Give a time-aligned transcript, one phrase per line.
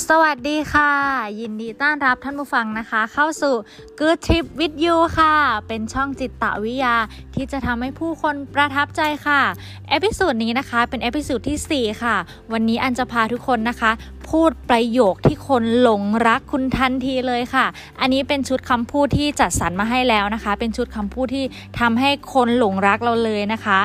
[0.00, 0.92] สวัสดีค่ะ
[1.40, 3.54] ยินดีต้อนรับท่านผู้ฟังนะคะ เข้าสู่
[3.98, 5.34] Good Trip with You ค่ะ
[5.68, 6.94] เป็นช่องจิตวิทยา
[7.34, 9.40] ที่จะทำให้ผู้คนประทับใจค่ะ
[9.88, 12.16] เอพิสูดนี้นะคะ เป็นเอพิสูดที่ 4 ค่ะ
[12.52, 13.90] วันนี้อันจะพาทุกคนนะคะ
[14.28, 17.66] พูดประโยคที่คนหลงรักคุณทันทีเลยค่ะ
[18.00, 21.44] อันนี้เป็นชุดคำพูดที่จัดสรรมาให้แล้วนะคะ เป็นชุดคำพูดที่
[21.80, 23.80] ทำให้คนหลงรักเราเลยนะคะ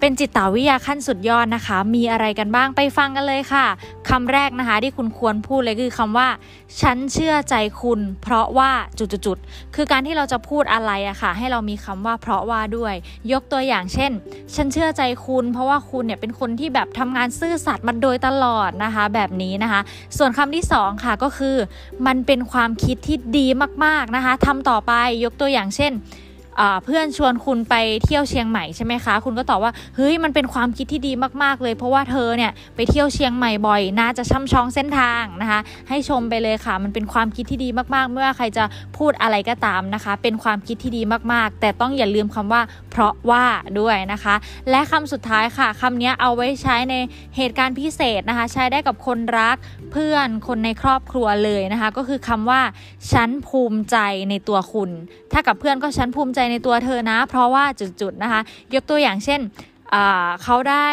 [0.00, 3.66] เป็นจิตวิทยาขั้นสุดยอดนะคะ มีอะไรกันบ้างไปฟังกันเลยค่ะ
[4.08, 6.28] คำแรกนะคะที่คุณควรพูดเลยคือคำว่า
[6.80, 12.94] ฉันเชื่อใจคุณ เพราะว่าจุดๆคือการที่เราจะพูดอะไรอะค่ะ ให้เรามีคำว่าเพราะว่าด้วย
[13.32, 14.12] ยกตัวอย่างเช่น
[14.54, 19.80] ฉันเชื่อใจคุณ เพราะว่าคุณเนี่ยเป็นคนที่แบบทำงานซื่อสัตย์มาโดยตลอดนะคะ แบบนี้นะคะ
[20.16, 21.56] ส่วนคำที่ 2 ค่ะก็คือ
[22.06, 23.46] มันเป็นความคิดที่ดี
[23.84, 24.92] มากๆนะคะทำต่อไป
[25.24, 25.94] ยกตัวอย่างเช่น
[26.84, 38.64] เพื่อนชวนคุณไปเที่ยวเชียงใหม่ใช่ไหมคะ คุณก็ตอบว่าเฮ้ยมันเป็นความคิดที่ดีมากๆเลย เพราะว่าเธอเนี่ยไปเที่ยวเชียงใหม่บ่อยน่าจะช่ำชองเส้นทางนะคะ ให้ชมไปเลยค่ะ มันเป็นความคิดที่ดีมากๆ เมื่อใครจะ
[38.96, 43.46] พูดอะไรก็ตามนะคะ เป็นความคิดที่ดีมากๆ แต่ต้องอย่าลืมคำว่า เพราะว่า
[43.80, 44.34] ด้วยนะคะ
[44.70, 46.94] และคำสุดท้ายค่ะคำนี้เอาไว้ใช้ใน
[47.36, 49.56] เหตุการณ์พิเศษนะคะ ใช้ได้กับคนรัก
[49.92, 52.60] เพื่อนคนในครอบครัวเลยนะคะ ก็คือคำว่า
[53.12, 53.96] ฉันภูมิใจ
[54.30, 54.90] ในตัวคุณ
[55.32, 58.40] ถ้ากับเพื่อนก็ฉันภูมิใจในตัวเธอนะ เพราะว่าจุดๆนะคะ
[58.74, 59.40] ยกตัวอย่างเช่น
[60.42, 60.88] เขาได้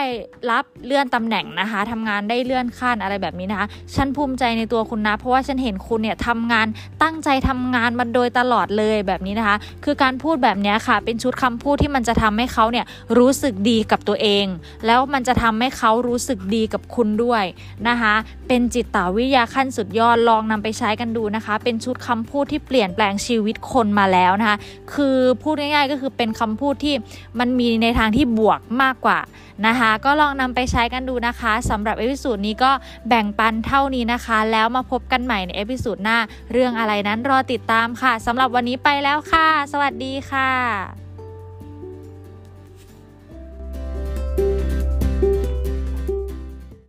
[0.51, 6.67] รับเลื่อนตำแหน่งนะคะทำงานได้เลื่อนขั้นอะไรแบบนี้นะคะฉันภูมิใจในตัวคุณนะ เพราะว่าฉันเห็นคุณเนี่ยทำงาน
[7.03, 12.85] ตั้งใจทำงานมาโดยตลอดเลยแบบนี้นะคะ คือการพูดแบบนี้ค่ะ เป็นชุดคำพูดที่มันจะทำให้เขาเนี่ย
[13.17, 14.45] รู้สึกดีกับตัวเอง
[14.85, 17.43] แล้วมันจะทำให้เขารู้สึกดีกับคุณด้วย
[17.87, 18.13] นะคะ
[18.47, 24.57] เป็นจิตวิทยาขั้นสุดยอดลองนำไปใช้กันดูนะคะ เป็นชุดคำพูดที่เปลี่ยนแปลงชีวิตคนมาแล้วนะคะ
[24.93, 26.95] คือพูดง่าย ๆ ก็คือเป็นคำพูดที่
[27.39, 29.19] มันมีในทางที่บวกมากากกว่า
[29.67, 32.71] นะคะ ก็ลองนำไปใช้กันดูนะคะสำหรับเอพิสูดนี้ก็
[33.09, 36.17] แบ่งปันเท่านี้นะคะ แล้วมาพบกันใหม่ในเอพิสูดหน้า
[36.51, 41.06] เรื่องอะไรนั้นรอติดตามค่ะสำหรับวันนี้ไปแล้วค่ะ สวัสดีค่ะ